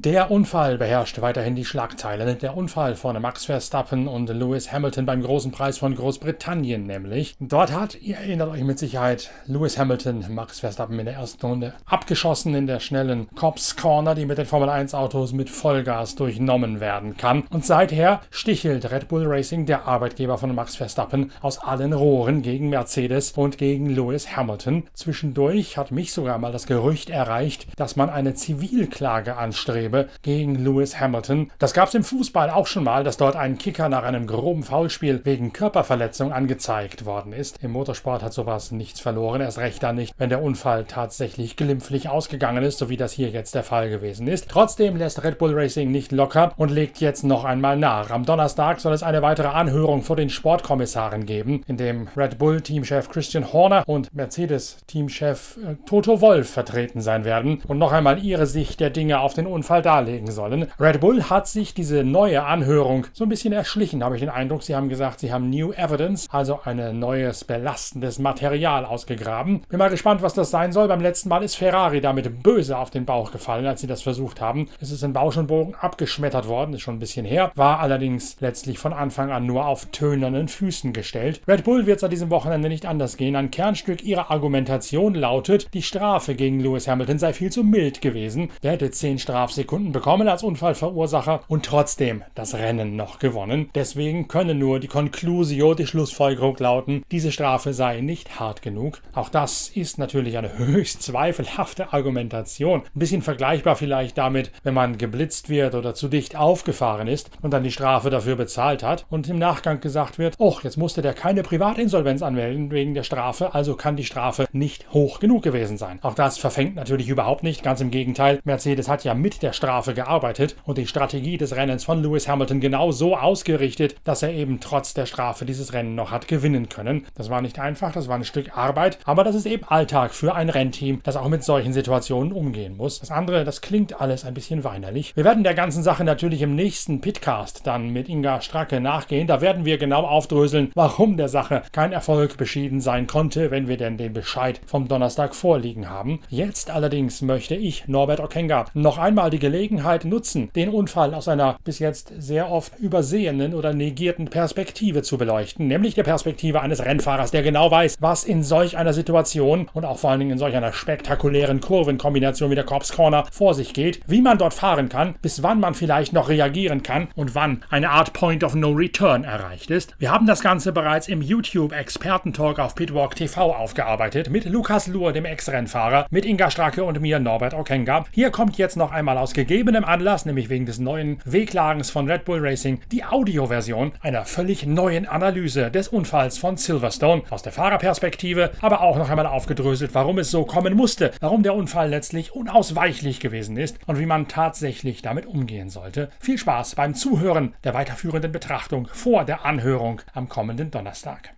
[0.00, 2.38] Der Unfall beherrscht weiterhin die Schlagzeilen.
[2.38, 7.34] Der Unfall von Max Verstappen und Lewis Hamilton beim großen Preis von Großbritannien nämlich.
[7.40, 11.72] Dort hat, ihr erinnert euch mit Sicherheit, Lewis Hamilton Max Verstappen in der ersten Runde
[11.84, 16.78] abgeschossen in der schnellen Cops Corner, die mit den Formel 1 Autos mit Vollgas durchnommen
[16.78, 17.42] werden kann.
[17.50, 22.68] Und seither stichelt Red Bull Racing, der Arbeitgeber von Max Verstappen, aus allen Rohren gegen
[22.68, 24.84] Mercedes und gegen Lewis Hamilton.
[24.94, 30.54] Zwischendurch hat mich sogar mal das Gerücht erreicht, dass man eine Zivilklage anstrebt Strebe gegen
[30.54, 31.50] Lewis Hamilton.
[31.58, 34.62] Das gab es im Fußball auch schon mal, dass dort ein Kicker nach einem groben
[34.62, 37.62] Foulspiel wegen Körperverletzung angezeigt worden ist.
[37.62, 42.08] Im Motorsport hat sowas nichts verloren, erst recht dann nicht, wenn der Unfall tatsächlich glimpflich
[42.08, 44.48] ausgegangen ist, so wie das hier jetzt der Fall gewesen ist.
[44.48, 48.10] Trotzdem lässt Red Bull Racing nicht locker und legt jetzt noch einmal nach.
[48.10, 52.60] Am Donnerstag soll es eine weitere Anhörung vor den Sportkommissaren geben, in dem Red Bull
[52.60, 58.22] Teamchef Christian Horner und Mercedes Teamchef äh, Toto Wolf vertreten sein werden und noch einmal
[58.22, 60.66] ihre Sicht der Dinge auf den Unfall Fall darlegen sollen.
[60.80, 64.62] Red Bull hat sich diese neue Anhörung so ein bisschen erschlichen, habe ich den Eindruck.
[64.62, 69.62] Sie haben gesagt, sie haben New Evidence, also ein neues belastendes Material ausgegraben.
[69.68, 70.88] Bin mal gespannt, was das sein soll.
[70.88, 74.40] Beim letzten Mal ist Ferrari damit böse auf den Bauch gefallen, als sie das versucht
[74.40, 74.68] haben.
[74.80, 78.36] Es ist in Bausch und Bogen abgeschmettert worden, ist schon ein bisschen her, war allerdings
[78.40, 81.40] letztlich von Anfang an nur auf tönernen Füßen gestellt.
[81.46, 83.36] Red Bull wird seit diesem Wochenende nicht anders gehen.
[83.36, 88.50] Ein Kernstück ihrer Argumentation lautet, die Strafe gegen Lewis Hamilton sei viel zu mild gewesen.
[88.62, 93.68] Der hätte 10 Strafsekunden Sekunden bekommen als Unfallverursacher und trotzdem das Rennen noch gewonnen.
[93.74, 99.02] Deswegen könne nur die Conclusio, die Schlussfolgerung lauten, diese Strafe sei nicht hart genug.
[99.12, 102.80] Auch das ist natürlich eine höchst zweifelhafte Argumentation.
[102.80, 107.52] Ein bisschen vergleichbar vielleicht damit, wenn man geblitzt wird oder zu dicht aufgefahren ist und
[107.52, 111.12] dann die Strafe dafür bezahlt hat und im Nachgang gesagt wird, oh, jetzt musste der
[111.12, 115.98] keine Privatinsolvenz anmelden wegen der Strafe, also kann die Strafe nicht hoch genug gewesen sein.
[116.00, 118.40] Auch das verfängt natürlich überhaupt nicht, ganz im Gegenteil.
[118.44, 122.60] Mercedes hat ja mit der Strafe gearbeitet und die Strategie des Rennens von Lewis Hamilton
[122.60, 127.04] genau so ausgerichtet, dass er eben trotz der Strafe dieses Rennen noch hat gewinnen können.
[127.16, 130.34] Das war nicht einfach, das war ein Stück Arbeit, aber das ist eben Alltag für
[130.34, 133.00] ein Rennteam, das auch mit solchen Situationen umgehen muss.
[133.00, 135.16] Das andere, das klingt alles ein bisschen weinerlich.
[135.16, 139.26] Wir werden der ganzen Sache natürlich im nächsten Pitcast dann mit Inga Stracke nachgehen.
[139.26, 143.76] Da werden wir genau aufdröseln, warum der Sache kein Erfolg beschieden sein konnte, wenn wir
[143.76, 146.20] denn den Bescheid vom Donnerstag vorliegen haben.
[146.28, 151.56] Jetzt allerdings möchte ich, Norbert Okenga, noch einmal die Gelegenheit nutzen, den Unfall aus einer
[151.64, 157.30] bis jetzt sehr oft übersehenen oder negierten Perspektive zu beleuchten, nämlich der Perspektive eines Rennfahrers,
[157.30, 160.54] der genau weiß, was in solch einer Situation und auch vor allen Dingen in solch
[160.54, 165.14] einer spektakulären Kurvenkombination wie der Corps Corner vor sich geht, wie man dort fahren kann,
[165.22, 169.24] bis wann man vielleicht noch reagieren kann und wann eine Art Point of No Return
[169.24, 169.94] erreicht ist.
[169.98, 175.14] Wir haben das Ganze bereits im YouTube Expertentalk auf Pitwalk TV aufgearbeitet mit Lukas Luhr,
[175.14, 178.04] dem Ex-Rennfahrer, mit Inga Stracke und mir Norbert Okenga.
[178.12, 182.24] Hier kommt jetzt noch einmal aus gegebenem Anlass, nämlich wegen des neuen Wehklagens von Red
[182.24, 188.50] Bull Racing, die Audioversion einer völlig neuen Analyse des Unfalls von Silverstone aus der Fahrerperspektive,
[188.60, 193.20] aber auch noch einmal aufgedröselt, warum es so kommen musste, warum der Unfall letztlich unausweichlich
[193.20, 196.10] gewesen ist und wie man tatsächlich damit umgehen sollte.
[196.18, 201.37] Viel Spaß beim Zuhören der weiterführenden Betrachtung vor der Anhörung am kommenden Donnerstag.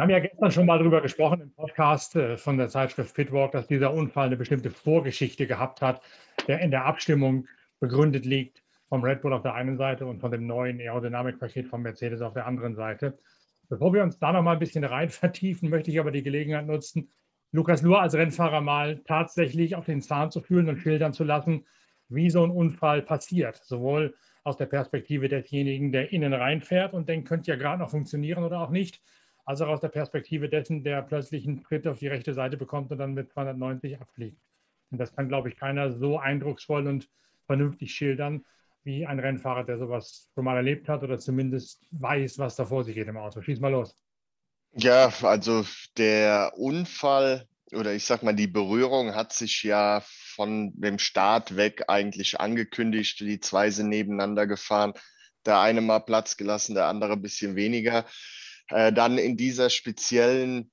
[0.00, 3.52] Wir haben ja gestern schon mal darüber gesprochen im Podcast äh, von der Zeitschrift Pitwalk,
[3.52, 6.00] dass dieser Unfall eine bestimmte Vorgeschichte gehabt hat,
[6.48, 7.46] der in der Abstimmung
[7.80, 11.82] begründet liegt vom Red Bull auf der einen Seite und von dem neuen Aerodynamikpaket von
[11.82, 13.18] Mercedes auf der anderen Seite.
[13.68, 16.66] Bevor wir uns da noch mal ein bisschen rein vertiefen, möchte ich aber die Gelegenheit
[16.66, 17.10] nutzen,
[17.52, 21.66] Lukas nur als Rennfahrer mal tatsächlich auf den Zahn zu fühlen und schildern zu lassen,
[22.08, 23.56] wie so ein Unfall passiert.
[23.56, 28.44] Sowohl aus der Perspektive desjenigen, der innen reinfährt und denkt, könnte ja gerade noch funktionieren
[28.44, 29.02] oder auch nicht,
[29.44, 32.90] als auch aus der Perspektive dessen, der plötzlich einen Tritt auf die rechte Seite bekommt
[32.92, 34.40] und dann mit 290 abfliegt.
[34.90, 37.08] Und das kann, glaube ich, keiner so eindrucksvoll und
[37.46, 38.44] vernünftig schildern
[38.82, 42.84] wie ein Rennfahrer, der sowas schon mal erlebt hat oder zumindest weiß, was da vor
[42.84, 43.42] sich geht im Auto.
[43.42, 43.94] Schieß mal los.
[44.72, 45.64] Ja, also
[45.96, 51.84] der Unfall oder ich sag mal, die Berührung hat sich ja von dem Start weg
[51.88, 53.20] eigentlich angekündigt.
[53.20, 54.92] Die zwei sind nebeneinander gefahren.
[55.46, 58.04] Der eine mal Platz gelassen, der andere ein bisschen weniger.
[58.70, 60.70] Äh, dann in dieser speziellen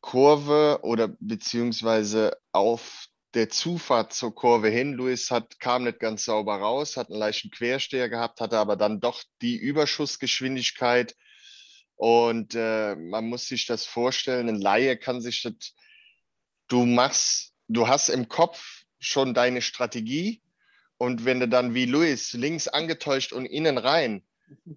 [0.00, 4.92] Kurve oder beziehungsweise auf der Zufahrt zur Kurve hin.
[4.92, 9.00] Luis hat, kam nicht ganz sauber raus, hat einen leichten Quersteher gehabt, hatte aber dann
[9.00, 11.16] doch die Überschussgeschwindigkeit.
[11.96, 15.74] Und äh, man muss sich das vorstellen, ein Laie kann sich das,
[16.68, 20.42] du machst, du hast im Kopf schon deine Strategie
[20.98, 24.24] und wenn du dann wie Luis links angetäuscht und innen rein,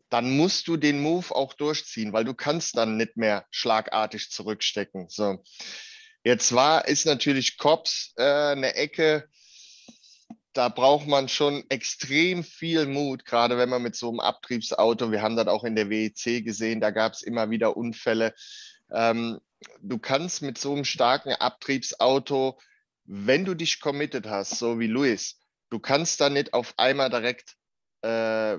[0.10, 5.07] dann musst du den Move auch durchziehen, weil du kannst dann nicht mehr schlagartig zurückstecken.
[5.10, 5.44] So.
[6.24, 9.30] Jetzt war, ist natürlich Cops äh, eine Ecke,
[10.56, 15.22] da braucht man schon extrem viel Mut, gerade wenn man mit so einem Abtriebsauto, wir
[15.22, 18.33] haben das auch in der WEC gesehen, da gab es immer wieder Unfälle.
[18.92, 19.39] Ähm,
[19.81, 22.57] du kannst mit so einem starken Abtriebsauto,
[23.04, 27.56] wenn du dich committed hast, so wie Luis, du kannst da nicht auf einmal direkt
[28.01, 28.57] äh,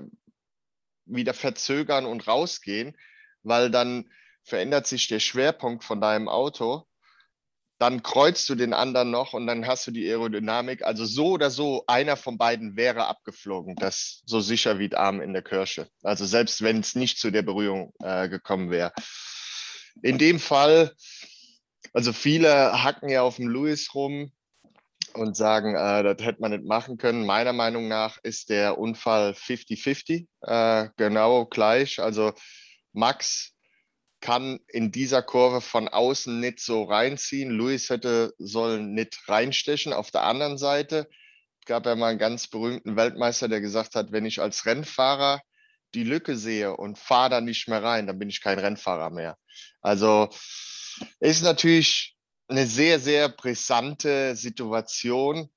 [1.07, 2.95] wieder verzögern und rausgehen,
[3.43, 4.09] weil dann
[4.43, 6.87] verändert sich der Schwerpunkt von deinem Auto
[7.79, 10.83] dann kreuzt du den anderen noch und dann hast du die Aerodynamik.
[10.83, 13.75] Also so oder so, einer von beiden wäre abgeflogen.
[13.75, 15.87] Das so sicher wie Arm in der Kirsche.
[16.01, 18.93] Also selbst wenn es nicht zu der Berührung äh, gekommen wäre.
[20.01, 20.93] In dem Fall,
[21.93, 24.31] also viele hacken ja auf dem Lewis rum
[25.17, 27.25] und sagen, äh, das hätte man nicht machen können.
[27.25, 31.99] Meiner Meinung nach ist der Unfall 50-50, äh, genau gleich.
[31.99, 32.33] Also
[32.93, 33.53] Max
[34.21, 37.51] kann in dieser Kurve von außen nicht so reinziehen.
[37.51, 39.93] Luis hätte sollen nicht reinstechen.
[39.93, 41.07] Auf der anderen Seite
[41.65, 45.41] gab ja mal einen ganz berühmten Weltmeister, der gesagt hat, wenn ich als Rennfahrer
[45.93, 49.37] die Lücke sehe und fahre da nicht mehr rein, dann bin ich kein Rennfahrer mehr.
[49.81, 50.29] Also
[51.19, 52.16] ist natürlich
[52.47, 55.49] eine sehr, sehr brisante Situation.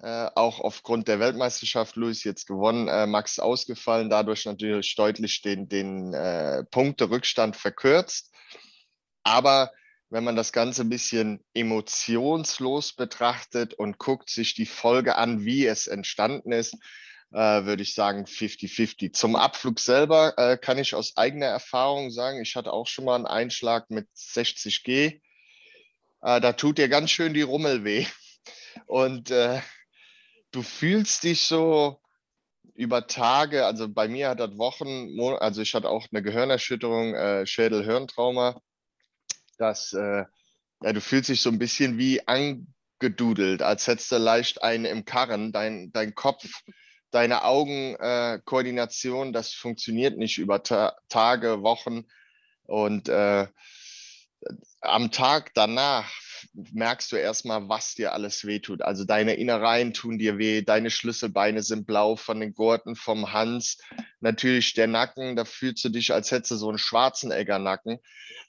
[0.00, 5.68] Äh, auch aufgrund der Weltmeisterschaft, Luis jetzt gewonnen, äh, Max ausgefallen, dadurch natürlich deutlich den,
[5.68, 8.32] den äh, Punkterückstand verkürzt.
[9.24, 9.72] Aber
[10.08, 15.66] wenn man das Ganze ein bisschen emotionslos betrachtet und guckt sich die Folge an, wie
[15.66, 16.74] es entstanden ist,
[17.32, 19.12] äh, würde ich sagen 50-50.
[19.12, 23.16] Zum Abflug selber äh, kann ich aus eigener Erfahrung sagen, ich hatte auch schon mal
[23.16, 25.20] einen Einschlag mit 60G.
[26.22, 28.06] Äh, da tut dir ganz schön die Rummel weh.
[28.86, 29.60] Und äh,
[30.50, 32.00] du fühlst dich so
[32.74, 37.44] über Tage, also bei mir hat das Wochen, also ich hatte auch eine Gehirnerschütterung, äh,
[37.44, 38.60] Schädel-Hirntrauma,
[39.58, 40.24] dass äh,
[40.82, 45.04] ja, du fühlst dich so ein bisschen wie angedudelt, als hättest du leicht einen im
[45.04, 46.48] Karren, dein, dein Kopf,
[47.10, 52.04] deine Augenkoordination, äh, das funktioniert nicht über Ta Tage, Wochen
[52.64, 53.48] und äh,
[54.80, 56.10] am Tag danach
[56.72, 58.82] merkst du erstmal, was dir alles wehtut.
[58.82, 63.78] Also deine Innereien tun dir weh, deine Schlüsselbeine sind blau von den Gurten vom Hans.
[64.20, 67.98] Natürlich der Nacken, da fühlst du dich, als hättest du so einen schwarzen Eggernacken.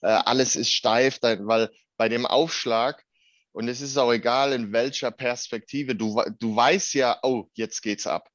[0.01, 3.03] Äh, alles ist steif, weil bei dem Aufschlag,
[3.51, 8.07] und es ist auch egal, in welcher Perspektive, du, du weißt ja, oh, jetzt geht's
[8.07, 8.29] ab.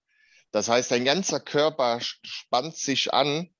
[0.50, 3.53] Das heißt, dein ganzer Körper spannt sich an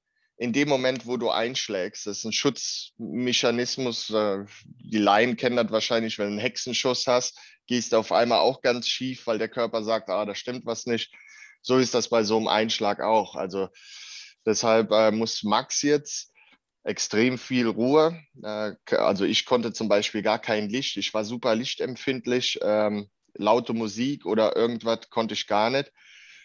[0.45, 2.07] in dem Moment, wo du einschlägst.
[2.07, 4.11] Das ist ein Schutzmechanismus.
[4.11, 4.45] Äh,
[4.79, 8.61] die Laien kennen das wahrscheinlich, wenn du einen Hexenschuss hast, gehst du auf einmal auch
[8.61, 11.15] ganz schief, weil der Körper sagt, ah, da stimmt was nicht.
[11.63, 13.37] So ist das bei so einem Einschlag auch.
[13.37, 13.71] Also
[14.45, 16.31] deshalb äh, muss Max jetzt
[16.83, 18.21] extrem viel Ruhe.
[18.43, 20.99] Äh, also ich konnte zum Beispiel gar kein Licht.
[20.99, 22.59] Ich war super lichtempfindlich.
[22.61, 25.91] Ähm, laute Musik oder irgendwas konnte ich gar nicht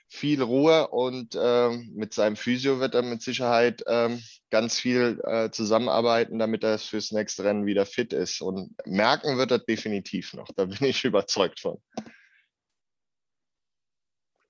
[0.09, 4.17] viel Ruhe und äh, mit seinem Physio wird er mit Sicherheit äh,
[4.50, 8.41] ganz viel äh, zusammenarbeiten, damit er fürs nächste Rennen wieder fit ist.
[8.41, 11.77] Und merken wird er definitiv noch, da bin ich überzeugt von.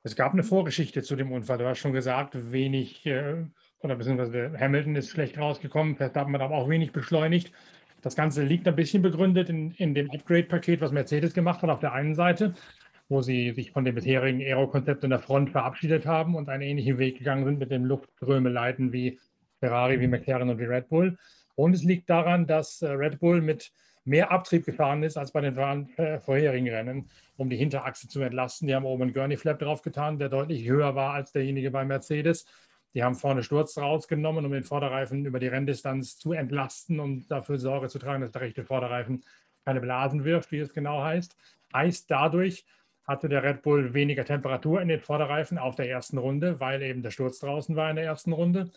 [0.04, 1.58] Es gab eine Vorgeschichte zu dem Unfall.
[1.58, 3.44] Du hast schon gesagt, wenig, äh,
[3.80, 7.52] oder beziehungsweise Hamilton ist schlecht rausgekommen, Verstappen hat aber auch wenig beschleunigt.
[8.02, 11.82] Das Ganze liegt ein bisschen begründet in, in dem Upgrade-Paket, was Mercedes gemacht hat auf
[11.82, 12.54] der einen Seite
[13.10, 17.00] wo sie sich von dem bisherigen Aero-Konzept in der Front verabschiedet haben und einen ähnlichen
[17.00, 18.54] Weg gegangen sind mit den Luftströme
[18.94, 19.20] wie
[19.60, 21.18] Ferrari, wie McLaren und wie Red Bull.
[21.56, 23.72] Und es liegt daran, dass äh, Red Bull mit
[24.06, 25.58] mehr Abtrieb gefahren ist als bei den
[25.98, 28.68] äh, vorherigen Rennen, um die Hinterachse zu entlasten.
[28.68, 32.46] Die haben oben einen Gurney Flap draufgetan, der deutlich höher war als derjenige bei Mercedes.
[32.94, 37.60] Die haben vorne Sturz rausgenommen, um den Vorderreifen über die Renndistanz zu entlasten und dafür
[37.60, 39.24] Sorge zu tragen, dass der rechte Vorderreifen
[39.66, 41.36] keine Blasen wirft, wie es genau heißt.
[41.74, 42.66] Heißt dadurch,
[43.10, 47.02] hatte der Red Bull weniger Temperatur in den Vorderreifen auf der ersten Runde, weil eben
[47.02, 48.70] der Sturz draußen war in der ersten Runde.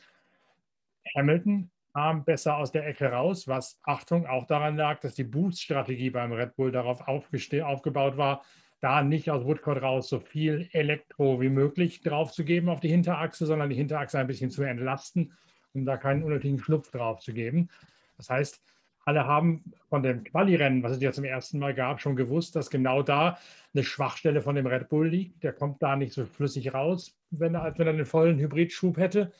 [1.14, 6.08] Hamilton kam besser aus der Ecke raus, was, Achtung, auch daran lag, dass die Boost-Strategie
[6.08, 8.42] beim Red Bull darauf aufgebaut war,
[8.80, 13.68] da nicht aus Woodcourt raus so viel Elektro wie möglich draufzugeben auf die Hinterachse, sondern
[13.68, 15.34] die Hinterachse ein bisschen zu entlasten,
[15.74, 17.68] um da keinen unnötigen Schlupf drauf zu geben.
[18.16, 18.62] Das heißt,
[19.04, 22.70] alle haben von dem Quali-Rennen, was es ja zum ersten Mal gab, schon gewusst, dass
[22.70, 23.38] genau da
[23.74, 25.42] eine Schwachstelle von dem Red Bull liegt.
[25.42, 28.96] Der kommt da nicht so flüssig raus, wenn er, als wenn er einen vollen Hybridschub
[28.96, 29.32] hätte.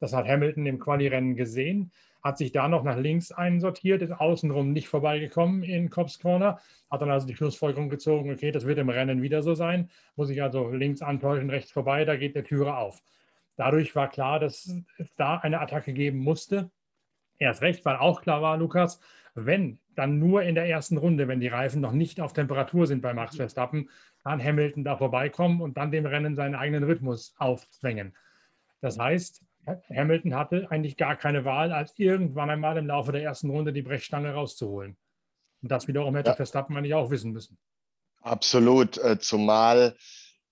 [0.00, 1.90] Das hat Hamilton im Quali-Rennen gesehen,
[2.22, 6.60] hat sich da noch nach links einsortiert, ist außenrum nicht vorbeigekommen in Cops Corner,
[6.90, 10.30] hat dann also die Schlussfolgerung gezogen, okay, das wird im Rennen wieder so sein, muss
[10.30, 13.02] ich also links antäuschen, rechts vorbei, da geht der Türe auf.
[13.56, 16.70] Dadurch war klar, dass es da eine Attacke geben musste.
[17.38, 19.00] Erst recht, weil auch klar war, Lukas,
[19.34, 23.02] wenn, dann nur in der ersten Runde, wenn die Reifen noch nicht auf Temperatur sind
[23.02, 23.88] bei Max Verstappen,
[24.22, 28.16] kann Hamilton da vorbeikommen und dann dem Rennen seinen eigenen Rhythmus aufzwängen.
[28.80, 29.42] Das heißt,
[29.94, 33.82] Hamilton hatte eigentlich gar keine Wahl, als irgendwann einmal im Laufe der ersten Runde die
[33.82, 34.96] Brechstange rauszuholen.
[35.62, 36.36] Und das wiederum hätte ja.
[36.36, 37.58] Verstappen eigentlich auch wissen müssen.
[38.22, 39.96] Absolut, äh, zumal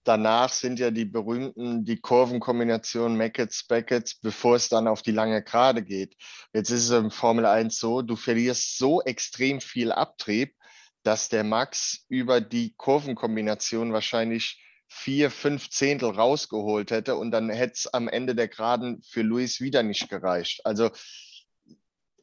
[0.07, 5.43] danach sind ja die berühmten, die Kurvenkombination Mackets, Beckets, bevor es dann auf die lange
[5.43, 6.17] Gerade geht.
[6.53, 10.55] Jetzt ist es im Formel 1 so, du verlierst so extrem viel Abtrieb,
[11.03, 17.75] dass der Max über die Kurvenkombination wahrscheinlich vier, fünf Zehntel rausgeholt hätte und dann hätte
[17.75, 20.65] es am Ende der Geraden für Luis wieder nicht gereicht.
[20.65, 20.91] Also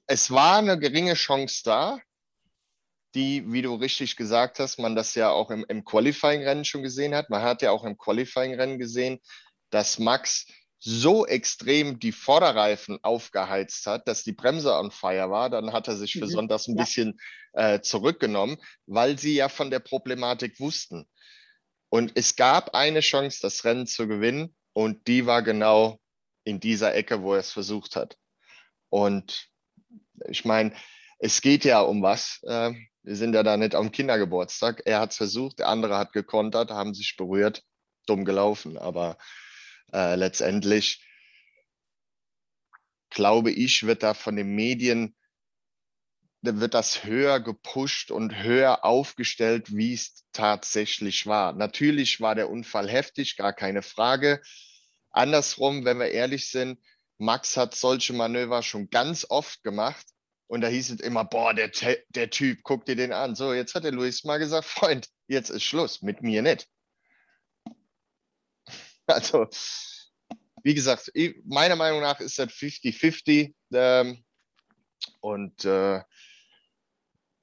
[0.07, 1.99] es war eine geringe Chance da,
[3.15, 7.13] die, wie du richtig gesagt hast, man das ja auch im, im Qualifying-Rennen schon gesehen
[7.15, 7.29] hat.
[7.29, 9.19] Man hat ja auch im Qualifying-Rennen gesehen,
[9.69, 10.47] dass Max
[10.79, 15.49] so extrem die Vorderreifen aufgeheizt hat, dass die Bremse on fire war.
[15.49, 16.31] Dann hat er sich für mhm.
[16.31, 16.83] Sonntags ein ja.
[16.83, 17.19] bisschen
[17.53, 21.07] äh, zurückgenommen, weil sie ja von der Problematik wussten.
[21.89, 25.99] Und es gab eine Chance, das Rennen zu gewinnen, und die war genau
[26.43, 28.17] in dieser Ecke, wo er es versucht hat.
[28.89, 29.47] Und
[30.27, 30.73] ich meine,
[31.19, 32.41] es geht ja um was.
[32.43, 34.81] Äh, wir sind ja da nicht am Kindergeburtstag.
[34.85, 37.63] Er hat es versucht, der andere hat gekontert, haben sich berührt,
[38.07, 38.77] dumm gelaufen.
[38.77, 39.17] Aber
[39.93, 41.05] äh, letztendlich
[43.09, 45.15] glaube ich, wird da von den Medien
[46.41, 51.53] wird das höher gepusht und höher aufgestellt, wie es tatsächlich war.
[51.53, 54.41] Natürlich war der Unfall heftig, gar keine Frage.
[55.11, 56.79] Andersrum, wenn wir ehrlich sind,
[57.17, 60.05] Max hat solche Manöver schon ganz oft gemacht
[60.53, 61.71] und da hieß es immer, boah, der,
[62.09, 63.33] der Typ, guck dir den an.
[63.33, 66.67] So, jetzt hat der Luis mal gesagt, Freund, jetzt ist Schluss, mit mir nicht.
[69.07, 69.47] Also,
[70.63, 71.11] wie gesagt,
[71.43, 73.53] meiner Meinung nach ist das 50-50.
[73.73, 74.23] Ähm,
[75.19, 76.01] und äh,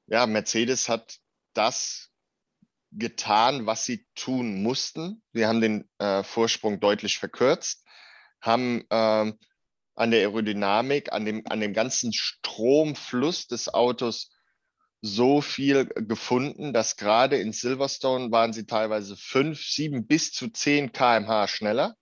[0.06, 1.18] ja, Mercedes hat
[1.52, 2.12] das
[2.92, 5.20] getan, was sie tun mussten.
[5.32, 7.84] Sie haben den äh, Vorsprung deutlich verkürzt,
[8.40, 9.36] haben ähm,
[10.00, 14.30] an der Aerodynamik, an dem, an dem ganzen Stromfluss des Autos
[15.02, 20.92] so viel gefunden, dass gerade in Silverstone waren sie teilweise fünf, sieben bis zu zehn
[20.92, 21.96] kmh schneller.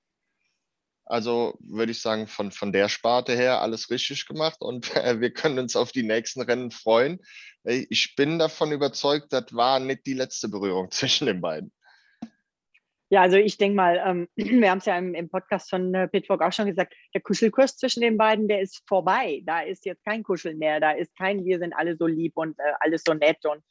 [1.07, 5.33] Also würde ich sagen, von, von der Sparte her alles richtig gemacht und äh, wir
[5.33, 7.19] können uns auf die nächsten Rennen freuen.
[7.65, 11.73] Ich bin davon überzeugt, das war nicht die letzte Berührung zwischen den beiden.
[13.11, 16.09] Ja, also ich denke mal, ähm, wir haben es ja im, im, Podcast von äh,
[16.09, 19.43] Pitwalk auch schon gesagt, der Kuschelkurs zwischen den beiden, der ist vorbei.
[19.47, 22.59] Da ist jetzt kein Kuscheln mehr, da ist kein, wir sind alle so lieb und
[22.59, 23.39] äh, alles so nett.
[23.45, 23.63] Und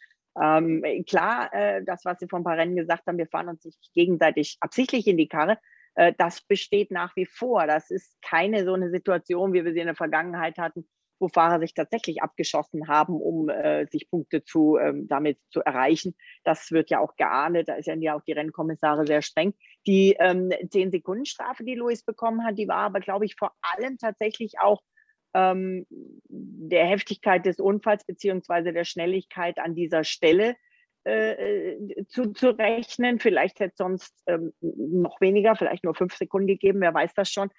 [0.41, 3.63] ähm, klar, äh, das, was Sie vor ein paar Rennen gesagt haben, wir fahren uns
[3.63, 5.58] nicht gegenseitig absichtlich in die Karre,
[5.96, 7.67] äh, das besteht nach wie vor.
[7.67, 10.88] Das ist keine so eine Situation, wie wir sie in der Vergangenheit hatten,
[11.19, 16.15] wo Fahrer sich tatsächlich abgeschossen haben, um äh, sich Punkte zu, ähm, damit zu erreichen.
[16.43, 17.67] Das wird ja auch geahndet.
[17.69, 19.53] Da ist ja auch die Rennkommissare sehr streng.
[19.86, 24.59] Die ähm, 10-Sekunden-Strafe, die Luis bekommen hat, die war aber, glaube ich, vor allem tatsächlich
[24.59, 24.81] auch
[25.33, 30.55] ähm, der Heftigkeit des Unfalls beziehungsweise der Schnelligkeit an dieser Stelle
[31.05, 33.19] äh, äh zu, zu rechnen.
[33.19, 37.31] Vielleicht hätte es sonst ähm, noch weniger, vielleicht nur fünf Sekunden gegeben, wer weiß das
[37.31, 37.50] schon.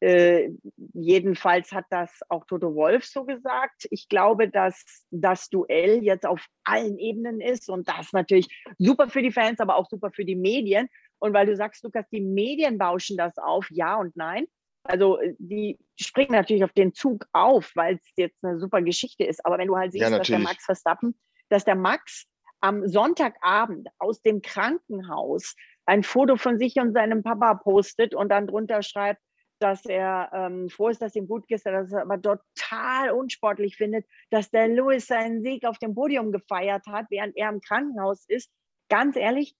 [0.00, 0.50] Äh,
[0.94, 3.88] jedenfalls hat das auch Toto Wolf so gesagt.
[3.90, 8.46] Ich glaube, dass das Duell jetzt auf allen Ebenen ist und das natürlich
[8.78, 10.88] super für die Fans, aber auch super für die Medien.
[11.18, 14.46] Und weil du sagst, Lukas, die Medien bauschen das auf, ja und nein.
[14.84, 19.24] Also äh, die springen natürlich auf den Zug auf, weil es jetzt eine super Geschichte
[19.24, 19.44] ist.
[19.44, 22.26] Aber wenn du halt siehst, ja, dass der Max Verstappen, dass der Max
[22.60, 25.54] am Sonntagabend aus dem Krankenhaus
[25.86, 29.20] ein Foto von sich und seinem Papa postet und dann drunter schreibt,
[29.62, 34.06] dass er ähm, froh ist, dass ihm gut geht, dass er aber total unsportlich findet,
[34.30, 38.50] dass der Lewis seinen Sieg auf dem Podium gefeiert hat, während er im Krankenhaus ist.
[38.88, 39.54] Ganz ehrlich,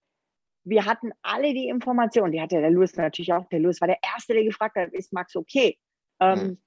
[0.64, 3.48] wir hatten alle die Informationen, die hatte der Lewis natürlich auch.
[3.48, 5.78] Der Lewis war der Erste, der gefragt hat, ist Max okay?
[6.20, 6.62] Ähm, mhm.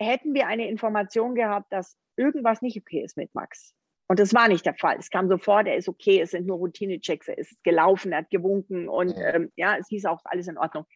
[0.00, 3.74] Hätten wir eine Information gehabt, dass irgendwas nicht okay ist mit Max,
[4.08, 4.96] und das war nicht der Fall.
[4.98, 8.30] Es kam sofort, er ist okay, es sind nur Routinechecks, er ist gelaufen, er hat
[8.30, 10.86] gewunken und ähm, ja, es hieß auch alles in Ordnung.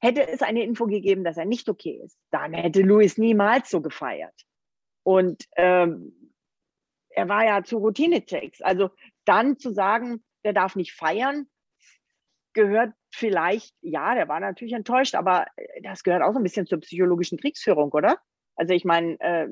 [0.00, 3.80] Hätte es eine Info gegeben, dass er nicht okay ist, dann hätte Louis niemals so
[3.80, 4.34] gefeiert.
[5.02, 6.32] Und ähm,
[7.10, 8.62] er war ja zu Routine-Checks.
[8.62, 8.90] Also
[9.24, 11.46] dann zu sagen, der darf nicht feiern,
[12.52, 15.46] gehört vielleicht, ja, der war natürlich enttäuscht, aber
[15.82, 18.18] das gehört auch so ein bisschen zur psychologischen Kriegsführung, oder?
[18.56, 19.48] Also ich meine, äh,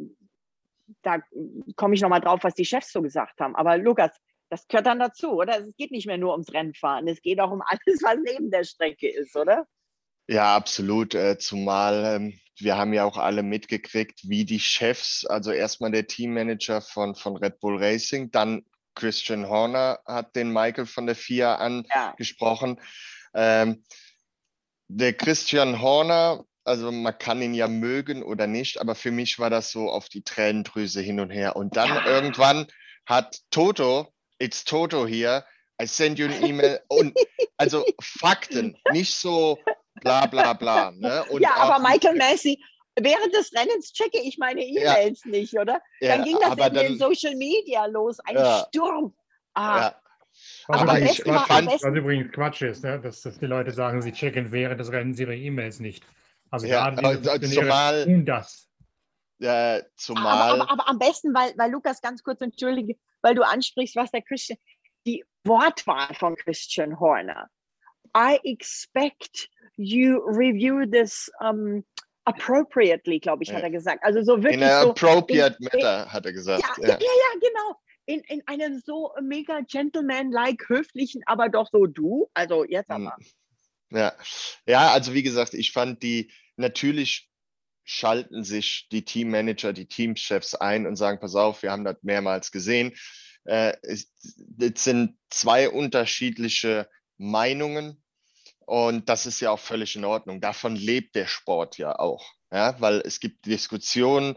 [1.02, 1.18] da
[1.76, 3.54] komme ich nochmal drauf, was die Chefs so gesagt haben.
[3.56, 5.58] Aber Lukas, das gehört dann dazu, oder?
[5.58, 8.64] Es geht nicht mehr nur ums Rennfahren, es geht auch um alles, was neben der
[8.64, 9.66] Strecke ist, oder?
[10.28, 11.14] Ja, absolut.
[11.14, 16.06] Äh, zumal ähm, wir haben ja auch alle mitgekriegt, wie die Chefs, also erstmal der
[16.06, 21.54] Teammanager von, von Red Bull Racing, dann Christian Horner hat den Michael von der FIA
[21.56, 22.80] angesprochen.
[23.32, 23.62] Ja.
[23.62, 23.84] Ähm,
[24.88, 29.50] der Christian Horner, also man kann ihn ja mögen oder nicht, aber für mich war
[29.50, 31.54] das so auf die Tränendrüse hin und her.
[31.54, 32.06] Und dann ja.
[32.06, 32.66] irgendwann
[33.06, 35.44] hat Toto, it's Toto hier,
[35.80, 37.16] I send you an email und
[37.56, 39.58] also Fakten, nicht so
[40.00, 40.90] bla bla bla.
[40.92, 41.24] Ne?
[41.40, 42.62] ja, aber Michael Massey,
[42.96, 45.30] während des Rennens checke ich meine E-Mails ja.
[45.30, 45.80] nicht, oder?
[46.00, 48.64] Ja, dann ging das in dann, den Social Media los, ein ja.
[48.68, 49.14] Sturm.
[49.54, 49.92] Ah.
[50.68, 53.00] Was, aber übrigens Quatsch, war, was übrigens Quatsch ist, ne?
[53.00, 56.04] dass, dass, die Leute sagen, sie checken während des Rennens ihre E-Mails nicht.
[56.50, 58.68] Also ja, gerade diese zumal, tun das.
[59.38, 60.26] Ja, zumal.
[60.26, 64.10] Aber, aber, aber, am besten, weil, weil Lukas ganz kurz entschuldige, weil du ansprichst, was
[64.10, 64.58] der Christian,
[65.06, 67.48] die Wortwahl von Christian Horner.
[68.14, 71.84] I expect you review this um,
[72.24, 73.56] appropriately, glaube ich, ja.
[73.56, 74.04] hat er gesagt.
[74.04, 74.54] Also so wirklich.
[74.54, 76.62] In a so appropriate in, matter, hat er gesagt.
[76.62, 77.80] Ja, ja, ja, ja genau.
[78.06, 82.28] In, in einem so mega gentleman-like höflichen, aber doch so du.
[82.34, 83.16] Also jetzt aber.
[83.16, 83.26] Hm.
[83.90, 84.12] Ja.
[84.66, 87.30] ja, also wie gesagt, ich fand die natürlich
[87.84, 92.52] schalten sich die Teammanager, die Teamchefs ein und sagen, pass auf, wir haben das mehrmals
[92.52, 92.94] gesehen.
[93.44, 94.12] Äh, es,
[94.60, 96.86] es sind zwei unterschiedliche
[97.18, 98.02] Meinungen
[98.68, 100.42] und das ist ja auch völlig in Ordnung.
[100.42, 104.36] Davon lebt der Sport ja auch, ja, weil es gibt Diskussionen.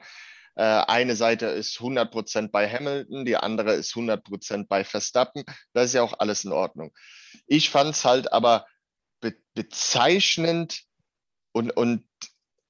[0.56, 5.44] Äh, eine Seite ist 100% bei Hamilton, die andere ist 100% bei Verstappen.
[5.74, 6.94] Das ist ja auch alles in Ordnung.
[7.46, 8.66] Ich fand es halt aber
[9.20, 10.84] be bezeichnend
[11.52, 12.08] und, und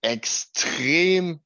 [0.01, 1.44] extrem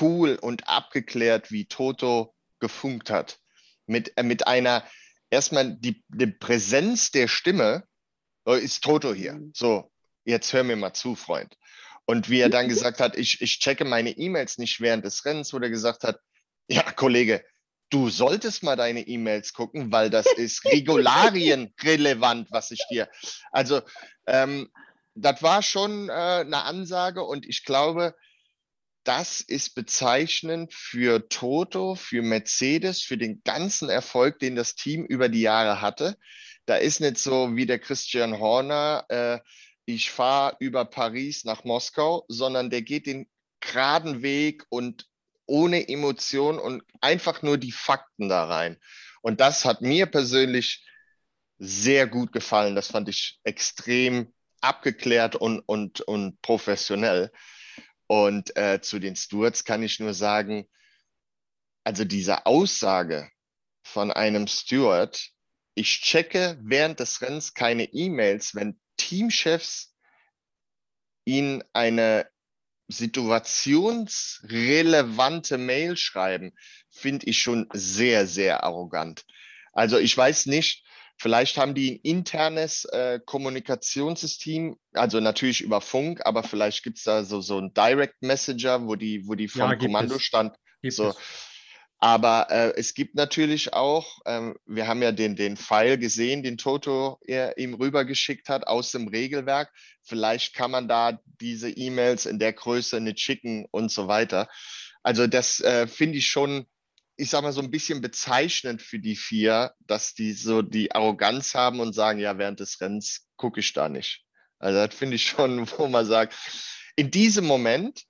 [0.00, 3.40] cool und abgeklärt, wie Toto gefunkt hat.
[3.86, 4.84] Mit, äh, mit einer,
[5.30, 7.87] erstmal die, die Präsenz der Stimme,
[8.54, 9.34] ist Toto hier.
[9.34, 9.52] Mhm.
[9.54, 9.90] So,
[10.24, 11.56] jetzt hör mir mal zu, Freund.
[12.04, 15.52] Und wie er dann gesagt hat, ich, ich checke meine E-Mails nicht während des Rennens,
[15.52, 16.20] wo er gesagt hat,
[16.68, 17.44] ja, Kollege,
[17.90, 23.08] du solltest mal deine E-Mails gucken, weil das ist regularienrelevant, was ich dir.
[23.50, 23.82] Also,
[24.26, 24.70] ähm,
[25.14, 28.14] das war schon äh, eine Ansage und ich glaube,
[29.04, 35.28] das ist bezeichnend für Toto, für Mercedes, für den ganzen Erfolg, den das Team über
[35.28, 36.16] die Jahre hatte.
[36.68, 39.38] Da ist nicht so wie der Christian Horner, äh,
[39.86, 43.26] ich fahre über Paris nach Moskau, sondern der geht den
[43.60, 45.06] geraden Weg und
[45.46, 48.76] ohne Emotion und einfach nur die Fakten da rein.
[49.22, 50.86] Und das hat mir persönlich
[51.56, 52.74] sehr gut gefallen.
[52.74, 57.32] Das fand ich extrem abgeklärt und, und, und professionell.
[58.06, 60.68] Und äh, zu den Stewards kann ich nur sagen,
[61.84, 63.30] also diese Aussage
[63.82, 65.32] von einem Steward,
[65.78, 69.94] ich checke während des Rennens keine E-Mails, wenn Teamchefs
[71.24, 72.28] ihnen eine
[72.88, 76.52] situationsrelevante Mail schreiben,
[76.90, 79.24] finde ich schon sehr, sehr arrogant.
[79.72, 80.84] Also ich weiß nicht,
[81.18, 87.04] vielleicht haben die ein internes äh, Kommunikationssystem, also natürlich über Funk, aber vielleicht gibt es
[87.04, 91.10] da so, so einen Direct Messenger, wo die, wo die vom ja, Kommandostand so.
[91.10, 91.16] Es.
[92.00, 96.56] Aber äh, es gibt natürlich auch, ähm, wir haben ja den, den Pfeil gesehen, den
[96.56, 99.72] Toto er, ihm rübergeschickt hat aus dem Regelwerk.
[100.02, 104.48] Vielleicht kann man da diese E-Mails in der Größe nicht schicken und so weiter.
[105.02, 106.66] Also das äh, finde ich schon,
[107.16, 111.54] ich sage mal so ein bisschen bezeichnend für die vier, dass die so die Arroganz
[111.54, 114.24] haben und sagen, ja, während des Rennens gucke ich da nicht.
[114.60, 116.34] Also das finde ich schon, wo man sagt,
[116.94, 118.04] in diesem Moment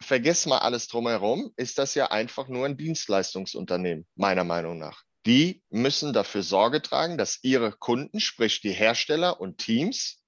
[0.00, 5.02] vergiss mal alles drumherum, ist das ja einfach nur ein Dienstleistungsunternehmen, meiner Meinung nach.
[5.26, 10.22] Die müssen dafür Sorge tragen, dass ihre Kunden, sprich die Hersteller und Teams,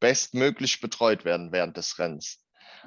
[0.00, 2.42] bestmöglich betreut werden während des Rennens.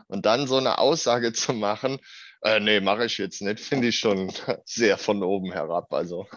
[0.08, 1.99] Und dann so eine Aussage zu machen,
[2.41, 4.32] äh, nee, mache ich jetzt nicht, finde ich schon
[4.65, 5.91] sehr von oben herab.
[5.93, 6.28] Also.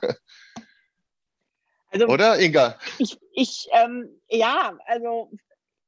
[1.90, 2.78] also Oder, Inga?
[2.98, 5.30] Ich, ich ähm, ja, also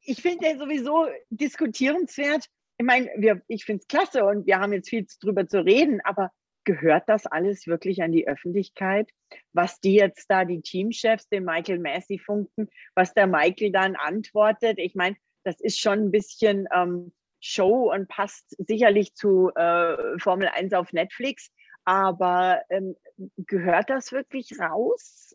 [0.03, 2.46] ich finde ja sowieso diskutierenswert,
[2.80, 6.00] ich meine, wir, ich finde es klasse und wir haben jetzt viel drüber zu reden,
[6.02, 6.30] aber
[6.64, 9.10] gehört das alles wirklich an die Öffentlichkeit?
[9.52, 14.78] Was die jetzt da, die Teamchefs, den Michael Massey funken, was der Michael dann antwortet?
[14.78, 20.48] Ich meine, das ist schon ein bisschen ähm, Show und passt sicherlich zu äh, Formel
[20.48, 21.50] 1 auf Netflix.
[21.84, 22.96] Aber ähm,
[23.36, 25.34] gehört das wirklich raus?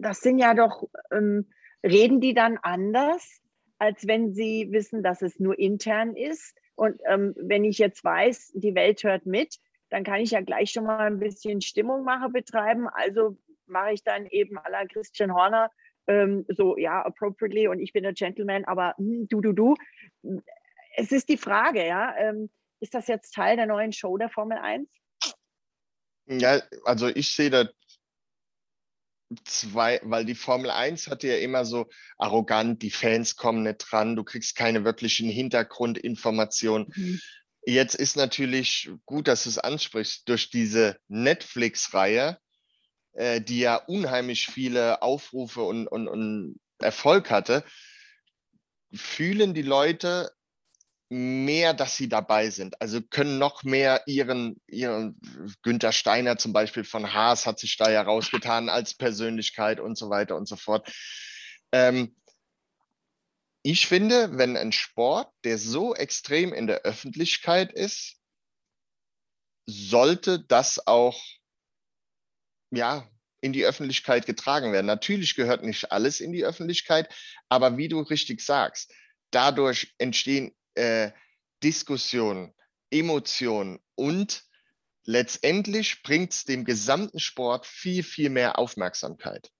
[0.00, 1.50] Das sind ja doch, ähm,
[1.84, 3.42] reden die dann anders,
[3.78, 6.56] als wenn sie wissen, dass es nur intern ist?
[6.78, 9.56] Und ähm, wenn ich jetzt weiß, die Welt hört mit,
[9.90, 12.86] dann kann ich ja gleich schon mal ein bisschen Stimmungmache betreiben.
[12.88, 13.36] Also
[13.66, 15.72] mache ich dann eben à la Christian Horner
[16.06, 19.74] ähm, so, ja, appropriately und ich bin ein Gentleman, aber hm, du, du, du.
[20.94, 24.58] Es ist die Frage, ja, ähm, ist das jetzt Teil der neuen Show der Formel
[24.58, 24.88] 1?
[26.26, 27.68] Ja, also ich sehe da
[29.44, 34.16] zwei, weil die Formel 1 hatte ja immer so arrogant, die Fans kommen nicht dran,
[34.16, 36.92] du kriegst keine wirklichen Hintergrundinformationen.
[36.94, 37.20] Mhm.
[37.66, 42.38] Jetzt ist natürlich gut, dass du es ansprichst, durch diese Netflix-Reihe,
[43.12, 47.64] äh, die ja unheimlich viele Aufrufe und, und, und Erfolg hatte,
[48.94, 50.30] fühlen die Leute
[51.10, 52.80] mehr, dass sie dabei sind.
[52.80, 55.18] Also können noch mehr ihren, ihren
[55.62, 60.10] Günther Steiner zum Beispiel von Haas hat sich da ja rausgetan als Persönlichkeit und so
[60.10, 60.92] weiter und so fort.
[61.72, 62.14] Ähm,
[63.62, 68.16] ich finde, wenn ein Sport, der so extrem in der Öffentlichkeit ist,
[69.66, 71.22] sollte das auch
[72.70, 73.08] ja
[73.40, 74.86] in die Öffentlichkeit getragen werden.
[74.86, 77.12] Natürlich gehört nicht alles in die Öffentlichkeit,
[77.48, 78.92] aber wie du richtig sagst,
[79.30, 81.12] dadurch entstehen äh,
[81.62, 82.54] Diskussion,
[82.90, 84.44] Emotion und
[85.04, 89.50] letztendlich bringt es dem gesamten Sport viel, viel mehr Aufmerksamkeit.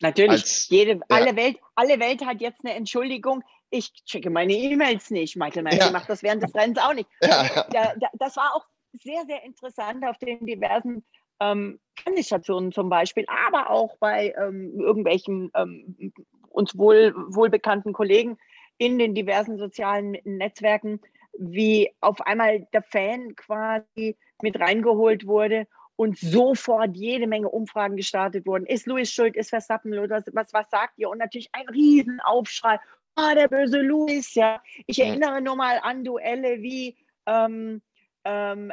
[0.00, 1.00] Natürlich, Als, Jede, ja.
[1.08, 3.42] alle, Welt, alle Welt hat jetzt eine Entschuldigung.
[3.70, 5.36] Ich checke meine E-Mails nicht.
[5.36, 5.90] Michael Mann ja.
[5.90, 7.08] macht das während des Rennens auch nicht.
[7.22, 7.94] Ja, ja.
[8.14, 8.66] das war auch
[9.02, 11.04] sehr, sehr interessant auf den diversen
[11.40, 16.12] ähm, Fernsehstationen zum Beispiel, aber auch bei ähm, irgendwelchen ähm,
[16.48, 18.36] uns wohl, wohlbekannten Kollegen,
[18.78, 21.00] in den diversen sozialen Netzwerken,
[21.38, 28.46] wie auf einmal der Fan quasi mit reingeholt wurde und sofort jede Menge Umfragen gestartet
[28.46, 28.66] wurden.
[28.66, 29.36] Ist Louis schuld?
[29.36, 29.92] Ist Verstappen?
[29.92, 31.08] Was, was, was sagt ihr?
[31.08, 32.78] Und natürlich ein Riesenaufschrei.
[33.16, 34.60] Ah, der böse Louis, ja.
[34.86, 37.80] Ich erinnere nur mal an Duelle wie ähm,
[38.24, 38.72] ähm,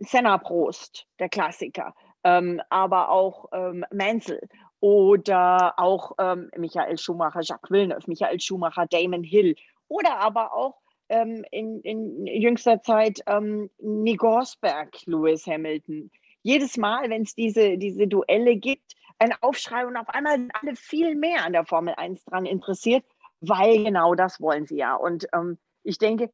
[0.00, 4.48] Senna Prost, der Klassiker, ähm, aber auch ähm, Mansell
[4.80, 9.54] oder auch ähm, Michael Schumacher, Jacques Villeneuve, Michael Schumacher, Damon Hill
[9.88, 16.10] oder aber auch ähm, in, in, jüngster Zeit ähm, Nico Rosberg, Lewis Hamilton.
[16.42, 20.74] Jedes Mal, wenn es diese, diese Duelle gibt, ein Aufschrei und auf einmal sind alle
[20.76, 23.04] viel mehr an der Formel 1 dran interessiert,
[23.40, 24.94] weil genau das wollen sie ja.
[24.94, 26.30] Und ähm, ich denke,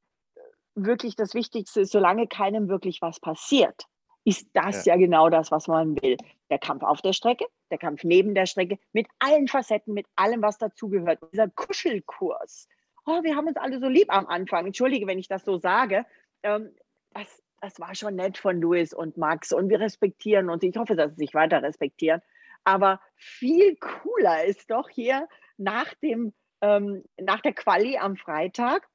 [0.74, 3.86] wirklich das Wichtigste ist, solange keinem wirklich was passiert,
[4.24, 4.94] ist das ja.
[4.94, 6.16] ja genau das, was man will.
[6.50, 10.42] Der Kampf auf der Strecke, der Kampf neben der Strecke, mit allen Facetten, mit allem,
[10.42, 11.18] was dazugehört.
[11.32, 12.68] Dieser Kuschelkurs.
[13.04, 14.66] Oh, wir haben uns alle so lieb am Anfang.
[14.66, 16.04] Entschuldige, wenn ich das so sage.
[16.42, 16.70] Ähm,
[17.12, 20.62] das, das war schon nett von Louis und Max und wir respektieren uns.
[20.62, 22.20] Ich hoffe, dass sie sich weiter respektieren.
[22.64, 28.88] Aber viel cooler ist doch hier nach, dem, ähm, nach der Quali am Freitag,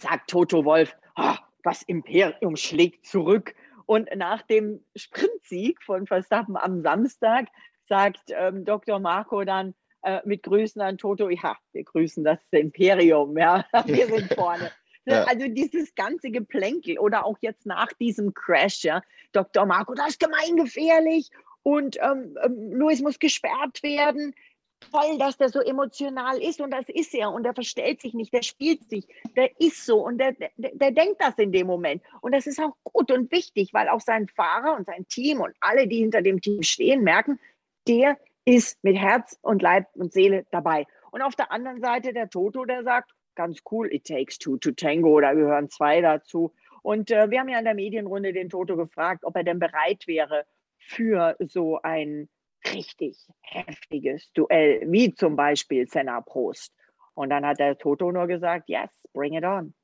[0.00, 3.54] sagt Toto Wolf, oh, das Imperium schlägt zurück.
[3.88, 7.46] Und nach dem Sprintsieg von Verstappen am Samstag
[7.88, 8.98] sagt ähm, Dr.
[8.98, 14.34] Marco dann äh, mit Grüßen an Toto, ja, wir grüßen das Imperium, ja, wir sind
[14.34, 14.70] vorne.
[15.06, 15.24] Ja.
[15.24, 19.00] Also dieses ganze Geplänkel oder auch jetzt nach diesem Crash, ja,
[19.32, 19.64] Dr.
[19.64, 21.30] Marco, das ist gemeingefährlich
[21.62, 24.34] und ähm, ähm, Luis muss gesperrt werden
[24.80, 28.32] toll, dass der so emotional ist und das ist er und er verstellt sich nicht,
[28.32, 32.02] der spielt sich, der ist so und der, der, der denkt das in dem Moment.
[32.20, 35.54] Und das ist auch gut und wichtig, weil auch sein Fahrer und sein Team und
[35.60, 37.38] alle, die hinter dem Team stehen, merken,
[37.86, 40.86] der ist mit Herz und Leib und Seele dabei.
[41.10, 44.72] Und auf der anderen Seite der Toto, der sagt, ganz cool, it takes two to
[44.72, 46.52] tango, da gehören zwei dazu.
[46.82, 50.06] Und äh, wir haben ja in der Medienrunde den Toto gefragt, ob er denn bereit
[50.06, 50.44] wäre
[50.78, 52.28] für so ein
[52.72, 56.72] richtig heftiges Duell, wie zum Beispiel Senna Prost.
[57.14, 59.74] Und dann hat der Toto nur gesagt, yes, bring it on.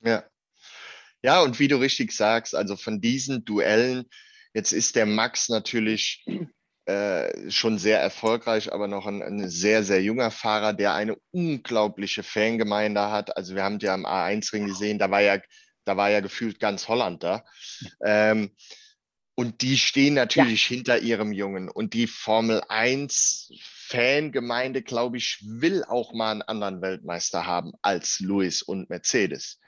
[0.00, 0.24] Ja.
[1.22, 4.06] Ja, und wie du richtig sagst, also von diesen Duellen,
[4.54, 6.24] jetzt ist der Max natürlich
[6.86, 12.22] äh, schon sehr erfolgreich, aber noch ein, ein, sehr, sehr junger Fahrer, der eine unglaubliche
[12.22, 13.36] Fangemeinde hat.
[13.36, 15.38] Also wir haben ja am A1-Ring gesehen, da war ja,
[15.84, 17.44] da war ja gefühlt ganz Holland da.
[18.04, 18.50] Ähm,
[19.40, 20.76] und die stehen natürlich ja.
[20.76, 21.70] hinter ihrem Jungen.
[21.70, 23.50] Und die Formel 1
[23.88, 29.58] Fangemeinde, glaube ich, will auch mal einen anderen Weltmeister haben als Lewis und Mercedes.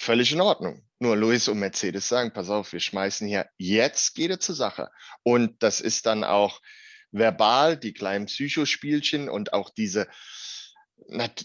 [0.00, 0.86] Völlig in Ordnung.
[1.00, 4.90] Nur Lewis und Mercedes sagen, pass auf, wir schmeißen hier, jetzt geht es zur Sache.
[5.22, 6.62] Und das ist dann auch
[7.10, 10.08] verbal, die kleinen Psychospielchen und auch diese,
[11.08, 11.44] nat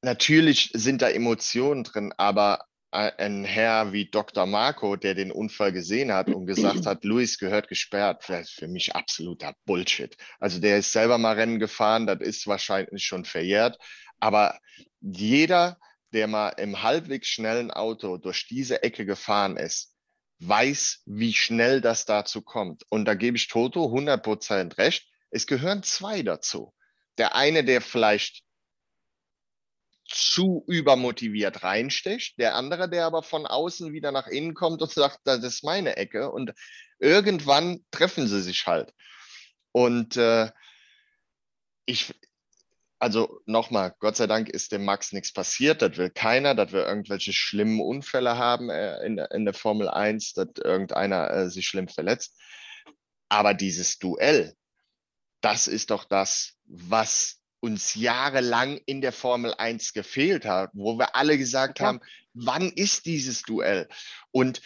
[0.00, 4.46] natürlich sind da Emotionen drin, aber ein Herr wie Dr.
[4.46, 8.94] Marco, der den Unfall gesehen hat und gesagt hat, Luis gehört gesperrt, wäre für mich
[8.94, 10.16] absoluter Bullshit.
[10.40, 13.78] Also der ist selber mal Rennen gefahren, das ist wahrscheinlich schon verjährt.
[14.18, 14.58] Aber
[15.00, 15.78] jeder,
[16.12, 19.94] der mal im halbwegs schnellen Auto durch diese Ecke gefahren ist,
[20.40, 22.84] weiß, wie schnell das dazu kommt.
[22.88, 25.06] Und da gebe ich Toto 100% recht.
[25.30, 26.74] Es gehören zwei dazu.
[27.18, 28.42] Der eine, der vielleicht
[30.10, 35.20] zu übermotiviert reinsticht, der andere, der aber von außen wieder nach innen kommt und sagt,
[35.24, 36.52] das ist meine Ecke und
[36.98, 38.92] irgendwann treffen sie sich halt.
[39.72, 40.50] Und äh,
[41.86, 42.12] ich,
[42.98, 46.86] also nochmal, Gott sei Dank ist dem Max nichts passiert, das will keiner, dass wir
[46.86, 51.66] irgendwelche schlimmen Unfälle haben äh, in, der, in der Formel 1, dass irgendeiner äh, sich
[51.66, 52.36] schlimm verletzt.
[53.28, 54.54] Aber dieses Duell,
[55.40, 61.14] das ist doch das, was uns jahrelang in der Formel 1 gefehlt hat, wo wir
[61.14, 61.86] alle gesagt ja.
[61.86, 62.00] haben,
[62.32, 63.88] wann ist dieses Duell?
[64.30, 64.62] Und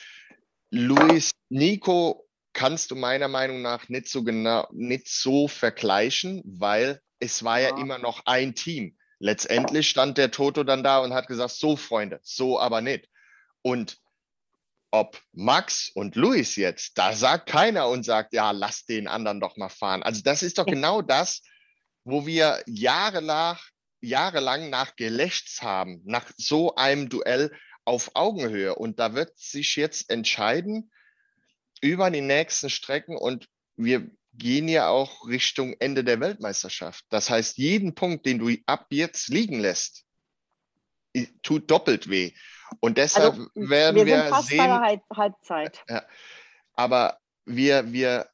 [0.70, 7.42] Luis, Nico kannst du meiner Meinung nach nicht so genau, nicht so vergleichen, weil es
[7.42, 8.96] war ja, ja immer noch ein Team.
[9.18, 13.08] Letztendlich stand der Toto dann da und hat gesagt, so Freunde, so aber nicht.
[13.62, 13.98] Und
[14.90, 19.56] ob Max und Luis jetzt, da sagt keiner und sagt, ja, lass den anderen doch
[19.56, 20.04] mal fahren.
[20.04, 21.42] Also das ist doch genau das,
[22.04, 23.58] wo wir jahrelang,
[24.00, 27.50] jahrelang nach gelächzt haben, nach so einem Duell
[27.84, 28.74] auf Augenhöhe.
[28.74, 30.90] Und da wird sich jetzt entscheiden
[31.80, 37.04] über die nächsten Strecken und wir gehen ja auch Richtung Ende der Weltmeisterschaft.
[37.08, 40.04] Das heißt, jeden Punkt, den du ab jetzt liegen lässt,
[41.42, 42.32] tut doppelt weh.
[42.80, 45.00] Und deshalb also, werden wir, wir sehen.
[45.14, 45.84] Halbzeit.
[45.88, 46.04] Ja,
[46.74, 48.28] aber wir, wir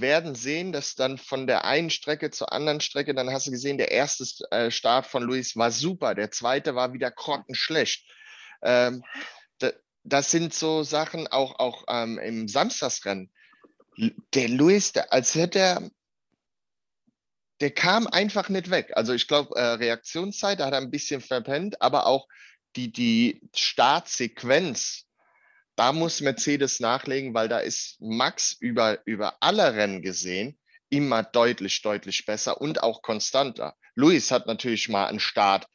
[0.00, 3.78] werden sehen, dass dann von der einen Strecke zur anderen Strecke, dann hast du gesehen,
[3.78, 8.04] der erste äh, Start von Luis war super, der zweite war wieder grottenschlecht.
[8.62, 9.02] Ähm,
[10.04, 13.30] das sind so Sachen, auch, auch ähm, im Samstagsrennen.
[14.34, 15.90] Der Luis, der, als hätte er,
[17.60, 18.92] der kam einfach nicht weg.
[18.94, 22.26] Also ich glaube, äh, Reaktionszeit, da hat er ein bisschen verpennt, aber auch
[22.74, 25.06] die, die Startsequenz
[25.76, 30.58] da muss Mercedes nachlegen, weil da ist Max über, über alle Rennen gesehen
[30.92, 33.74] immer deutlich, deutlich besser und auch konstanter.
[33.94, 35.66] Luis hat natürlich mal einen Start,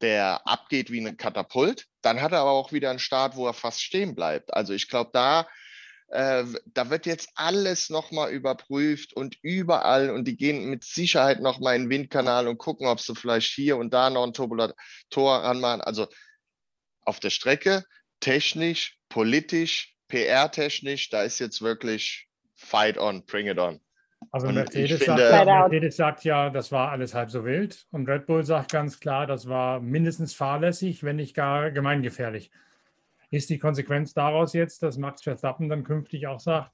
[0.00, 1.86] der abgeht wie eine Katapult.
[2.02, 4.52] Dann hat er aber auch wieder einen Start, wo er fast stehen bleibt.
[4.52, 5.46] Also ich glaube, da,
[6.08, 11.76] äh, da wird jetzt alles nochmal überprüft und überall und die gehen mit Sicherheit nochmal
[11.76, 14.74] in den Windkanal und gucken, ob sie vielleicht hier und da noch ein Turbulator
[15.14, 15.82] ranmachen.
[15.82, 16.08] Also
[17.02, 17.84] auf der Strecke
[18.18, 23.78] technisch, politisch, PR-technisch, da ist jetzt wirklich Fight on, bring it on.
[24.32, 27.86] Also Mercedes, finde, sagt, Mercedes, sagt, ja, das war alles halb so wild.
[27.92, 32.50] Und Red Bull sagt ganz klar, das war mindestens fahrlässig, wenn nicht gar gemeingefährlich.
[33.30, 36.72] Ist die Konsequenz daraus jetzt, dass Max Verstappen dann künftig auch sagt,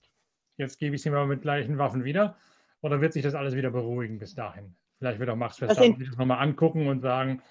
[0.56, 2.38] jetzt gebe ich es ihm aber mit gleichen Waffen wieder?
[2.80, 4.74] Oder wird sich das alles wieder beruhigen bis dahin?
[4.98, 7.42] Vielleicht wird auch Max Verstappen sich das nochmal angucken und sagen,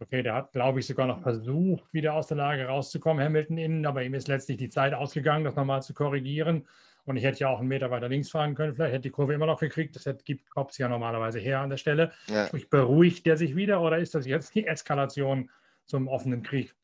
[0.00, 3.86] Okay, der hat, glaube ich, sogar noch versucht, wieder aus der Lage rauszukommen, Hamilton innen,
[3.86, 6.66] aber ihm ist letztlich die Zeit ausgegangen, das nochmal zu korrigieren.
[7.04, 9.34] Und ich hätte ja auch einen Meter weiter links fahren können, vielleicht hätte die Kurve
[9.34, 9.94] immer noch gekriegt.
[9.94, 12.12] Das gibt Kops ja normalerweise her an der Stelle.
[12.26, 12.48] Ja.
[12.70, 15.50] Beruhigt der sich wieder oder ist das jetzt die Eskalation
[15.84, 16.74] zum offenen Krieg?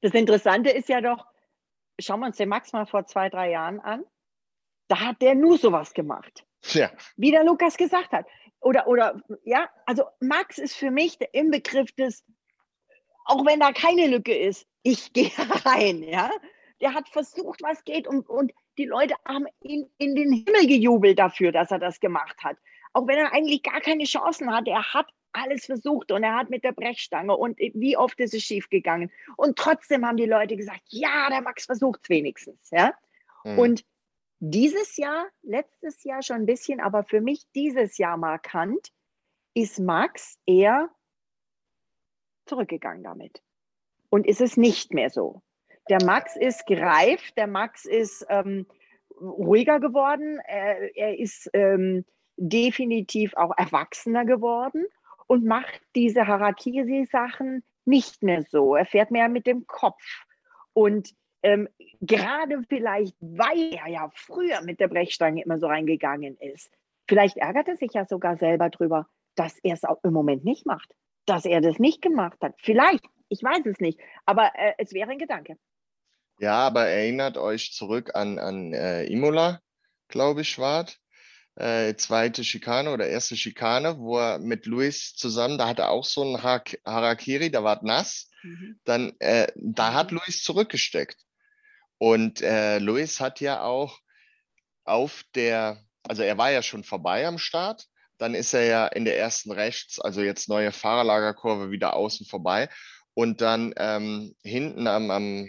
[0.00, 1.26] Das Interessante ist ja doch,
[2.00, 4.04] schauen wir uns den Max mal vor zwei, drei Jahren an.
[4.88, 6.44] Da hat der nur sowas gemacht.
[6.72, 6.90] Ja.
[7.16, 8.26] Wie der Lukas gesagt hat
[8.62, 12.24] oder, oder, ja, also Max ist für mich der Inbegriff des,
[13.24, 15.30] auch wenn da keine Lücke ist, ich gehe
[15.64, 16.30] rein, ja.
[16.80, 21.18] Der hat versucht, was geht und, und die Leute haben ihn in den Himmel gejubelt
[21.18, 22.56] dafür, dass er das gemacht hat.
[22.92, 26.50] Auch wenn er eigentlich gar keine Chancen hat, er hat alles versucht und er hat
[26.50, 29.10] mit der Brechstange und wie oft ist es schief gegangen.
[29.36, 32.92] Und trotzdem haben die Leute gesagt, ja, der Max versucht es wenigstens, ja.
[33.44, 33.58] Mhm.
[33.58, 33.84] Und
[34.44, 38.88] dieses Jahr, letztes Jahr schon ein bisschen, aber für mich dieses Jahr markant,
[39.54, 40.90] ist Max eher
[42.46, 43.40] zurückgegangen damit.
[44.10, 45.42] Und ist es nicht mehr so.
[45.88, 48.66] Der Max ist gereift, der Max ist ähm,
[49.20, 52.04] ruhiger geworden, er, er ist ähm,
[52.36, 54.86] definitiv auch erwachsener geworden
[55.28, 58.74] und macht diese Harakiri-Sachen nicht mehr so.
[58.74, 60.02] Er fährt mehr mit dem Kopf.
[60.72, 61.68] Und ähm,
[62.00, 66.70] gerade vielleicht, weil er ja früher mit der Brechstange immer so reingegangen ist,
[67.08, 70.66] vielleicht ärgert er sich ja sogar selber drüber, dass er es auch im Moment nicht
[70.66, 70.94] macht,
[71.26, 72.54] dass er das nicht gemacht hat.
[72.58, 75.56] Vielleicht, ich weiß es nicht, aber äh, es wäre ein Gedanke.
[76.38, 79.60] Ja, aber erinnert euch zurück an, an äh, Imola,
[80.08, 80.86] glaube ich, war
[81.56, 86.04] äh, zweite Schikane oder erste Schikane, wo er mit Luis zusammen, da hat er auch
[86.04, 88.30] so einen Harakiri, da war nass.
[88.42, 88.80] Mhm.
[88.84, 90.10] Dann, äh, da hat.
[90.10, 91.16] Luis zurückgesteckt.
[92.02, 94.00] Und äh, Luis hat ja auch
[94.82, 97.86] auf der, also er war ja schon vorbei am Start,
[98.18, 102.68] dann ist er ja in der ersten rechts, also jetzt neue Fahrerlagerkurve wieder außen vorbei
[103.14, 105.48] und dann ähm, hinten am, am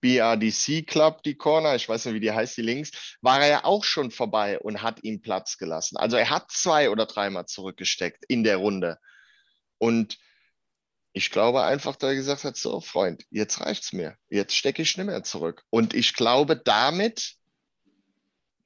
[0.00, 3.64] BRDC Club, die Corner, ich weiß nicht, wie die heißt, die links, war er ja
[3.64, 5.96] auch schon vorbei und hat ihm Platz gelassen.
[5.96, 9.00] Also er hat zwei oder dreimal zurückgesteckt in der Runde.
[9.78, 10.18] Und
[11.14, 14.16] ich glaube einfach, dass er gesagt hat, so Freund, jetzt reicht's mir.
[14.28, 15.62] Jetzt stecke ich nicht mehr zurück.
[15.70, 17.36] Und ich glaube, damit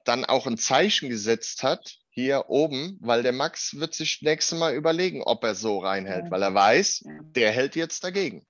[0.04, 4.74] dann auch ein Zeichen gesetzt hat, hier oben, weil der Max wird sich nächstes Mal
[4.74, 8.46] überlegen, ob er so reinhält, weil er weiß, der hält jetzt dagegen.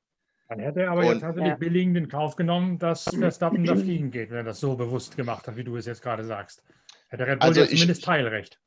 [0.49, 1.57] Dann hätte er aber und, jetzt tatsächlich ja.
[1.57, 5.49] billigend in Kauf genommen, dass Verstappen da fliegen geht, wenn er das so bewusst gemacht
[5.49, 6.63] hat, wie du es jetzt gerade sagst.
[7.09, 8.61] Hätte Red Bull also jetzt zumindest Teilrecht.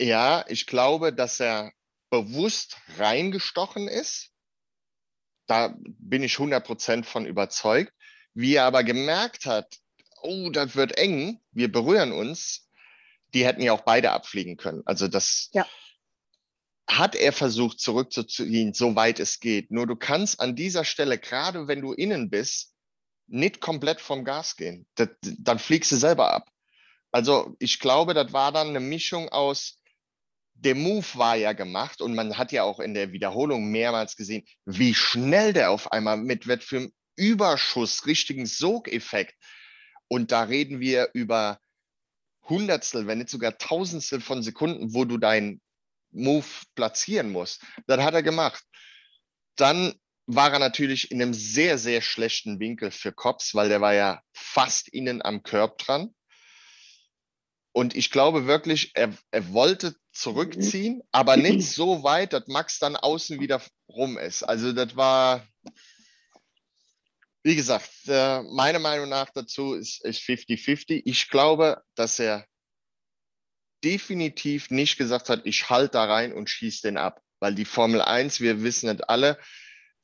[0.00, 1.70] Ja, ich glaube, dass er
[2.08, 4.32] bewusst reingestochen ist.
[5.50, 7.92] Da bin ich 100% von überzeugt.
[8.34, 9.80] Wie er aber gemerkt hat,
[10.22, 12.68] oh, das wird eng, wir berühren uns,
[13.34, 14.82] die hätten ja auch beide abfliegen können.
[14.84, 15.66] Also das ja.
[16.88, 19.72] hat er versucht zurückzuziehen, soweit es geht.
[19.72, 22.72] Nur du kannst an dieser Stelle, gerade wenn du innen bist,
[23.26, 24.86] nicht komplett vom Gas gehen.
[24.94, 26.48] Das, dann fliegst du selber ab.
[27.10, 29.79] Also ich glaube, das war dann eine Mischung aus,
[30.60, 34.44] der Move war ja gemacht und man hat ja auch in der Wiederholung mehrmals gesehen,
[34.66, 39.34] wie schnell der auf einmal mit wird für einen Überschuss, richtigen Sogeffekt.
[40.08, 41.58] Und da reden wir über
[42.48, 45.62] Hundertstel, wenn nicht sogar Tausendstel von Sekunden, wo du deinen
[46.10, 47.64] Move platzieren musst.
[47.86, 48.62] Das hat er gemacht.
[49.56, 49.94] Dann
[50.26, 54.20] war er natürlich in einem sehr, sehr schlechten Winkel für Cops, weil der war ja
[54.32, 56.14] fast innen am Körb dran.
[57.72, 62.96] Und ich glaube wirklich, er, er wollte zurückziehen, aber nicht so weit, dass Max dann
[62.96, 64.42] außen wieder rum ist.
[64.42, 65.46] Also das war,
[67.42, 71.02] wie gesagt, äh, meine Meinung nach dazu ist 50-50.
[71.04, 72.46] Ich glaube, dass er
[73.82, 77.22] definitiv nicht gesagt hat, ich halte da rein und schieße den ab.
[77.38, 79.38] Weil die Formel 1, wir wissen nicht alle,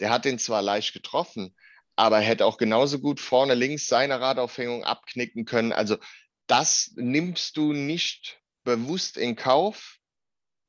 [0.01, 1.55] der hat den zwar leicht getroffen,
[1.97, 5.73] aber er hätte auch genauso gut vorne links seine Radaufhängung abknicken können.
[5.73, 5.99] Also
[6.47, 9.97] das nimmst du nicht bewusst in Kauf,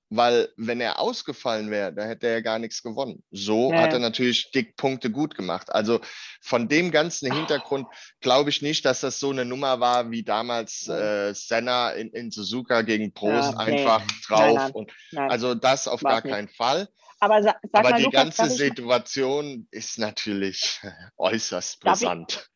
[0.10, 3.24] weil wenn er ausgefallen wäre, da hätte er gar nichts gewonnen.
[3.30, 3.82] So ja.
[3.82, 5.70] hat er natürlich dick Punkte gut gemacht.
[5.74, 6.00] Also
[6.42, 7.88] von dem ganzen Hintergrund
[8.22, 12.32] glaube ich nicht, dass das so eine Nummer war wie damals äh, Senna in, in
[12.32, 14.14] Suzuka gegen Prost ja, einfach nee.
[14.26, 14.40] drauf.
[14.40, 15.30] Nein, nein, und nein.
[15.30, 16.32] also das auf gar nicht.
[16.32, 16.88] keinen Fall.
[17.20, 20.80] Aber, sa Aber mal, die Lukas, ganze Situation ist natürlich
[21.18, 22.50] äußerst brisant.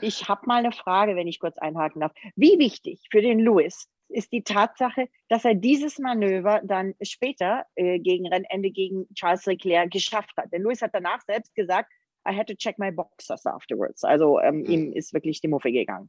[0.00, 2.12] Ich, ich habe mal eine Frage, wenn ich kurz einhaken darf.
[2.34, 7.98] Wie wichtig für den Lewis ist die Tatsache, dass er dieses Manöver dann später äh,
[7.98, 10.52] gegen Rennende gegen Charles Leclerc geschafft hat.
[10.52, 11.90] Denn Lewis hat danach selbst gesagt,
[12.28, 14.04] I had to check my boxers afterwards.
[14.04, 14.66] Also ähm, mhm.
[14.66, 16.08] ihm ist wirklich die Muffe gegangen.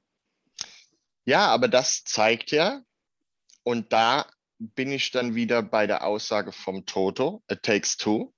[1.26, 2.82] Ja, aber das zeigt ja,
[3.64, 4.26] und da
[4.60, 8.34] bin ich dann wieder bei der Aussage vom Toto, it takes two,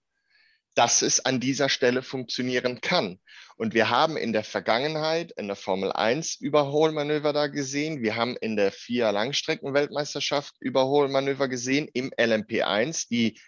[0.75, 3.19] dass es an dieser Stelle funktionieren kann.
[3.57, 8.01] Und wir haben in der Vergangenheit in der Formel 1 Überholmanöver da gesehen.
[8.01, 13.39] Wir haben in der FIA Langstreckenweltmeisterschaft Überholmanöver gesehen im LMP1, die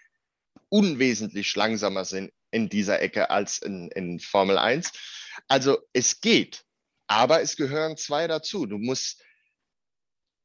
[0.70, 4.94] unwesentlich langsamer sind in dieser Ecke als in, in Formel 1.
[5.50, 6.64] Also es geht,
[7.08, 8.66] aber es gehören zwei dazu.
[8.66, 9.22] Du musst,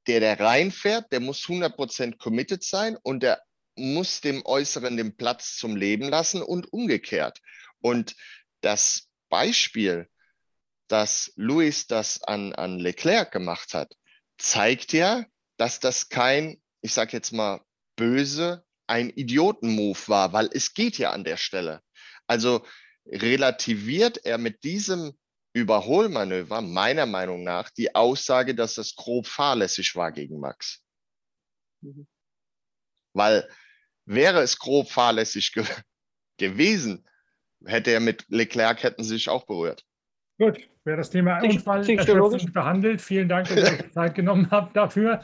[0.09, 3.41] der, der reinfährt, der muss 100% committed sein und der
[3.77, 7.41] muss dem Äußeren den Platz zum Leben lassen und umgekehrt.
[7.81, 8.15] Und
[8.61, 10.09] das Beispiel,
[10.89, 13.95] dass Louis das an, an Leclerc gemacht hat,
[14.39, 15.25] zeigt ja,
[15.57, 17.65] dass das kein, ich sage jetzt mal,
[17.97, 21.83] böse, ein Idioten-Move war, weil es geht ja an der Stelle.
[22.27, 22.67] Also
[23.07, 25.17] relativiert er mit diesem
[25.55, 30.83] Überholmanöver meiner Meinung nach die Aussage, dass das grob fahrlässig war gegen Max.
[31.83, 32.07] Mhm.
[33.15, 33.49] Weil
[34.05, 35.65] wäre es grob fahrlässig ge
[36.39, 37.07] gewesen,
[37.65, 39.85] hätte er mit Leclerc hätten sich auch berührt.
[40.39, 41.85] Gut, wer das Thema Unfall
[42.53, 45.23] behandelt, vielen Dank, dass ihr euch Zeit genommen habt dafür.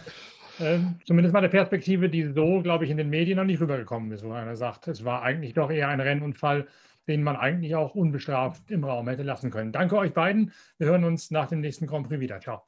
[0.60, 4.10] Ähm, zumindest mal eine Perspektive, die so, glaube ich, in den Medien noch nicht rübergekommen
[4.12, 6.66] ist, wo einer sagt, es war eigentlich doch eher ein Rennunfall,
[7.06, 9.72] den man eigentlich auch unbestraft im Raum hätte lassen können.
[9.72, 10.52] Danke euch beiden.
[10.78, 12.40] Wir hören uns nach dem nächsten Grand Prix wieder.
[12.40, 12.62] Ciao.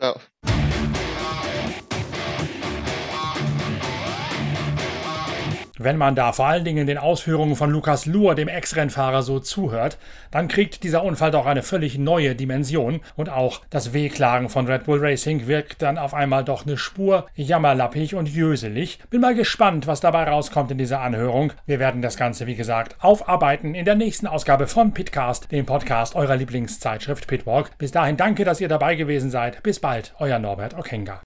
[0.00, 0.18] Ciao.
[5.82, 9.96] Wenn man da vor allen Dingen den Ausführungen von Lukas Luhr, dem Ex-Rennfahrer, so zuhört,
[10.30, 14.84] dann kriegt dieser Unfall doch eine völlig neue Dimension und auch das Wehklagen von Red
[14.84, 18.98] Bull Racing wirkt dann auf einmal doch eine Spur jammerlappig und jöselig.
[19.08, 21.54] Bin mal gespannt, was dabei rauskommt in dieser Anhörung.
[21.64, 26.14] Wir werden das Ganze, wie gesagt, aufarbeiten in der nächsten Ausgabe von Pitcast, dem Podcast
[26.14, 27.70] eurer Lieblingszeitschrift Pitwalk.
[27.78, 29.62] Bis dahin danke, dass ihr dabei gewesen seid.
[29.62, 31.22] Bis bald, euer Norbert Okenga.